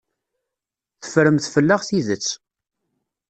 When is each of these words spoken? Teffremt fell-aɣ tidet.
Teffremt 1.01 1.51
fell-aɣ 1.53 1.81
tidet. 1.87 2.27